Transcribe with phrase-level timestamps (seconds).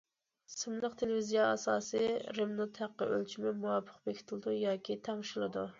[0.53, 2.07] سىملىق تېلېۋىزىيە ئاساسىي
[2.39, 5.67] رېمونت ھەققى ئۆلچىمى مۇۋاپىق بېكىتىلىدۇ ياكى تەڭشىلىدۇ.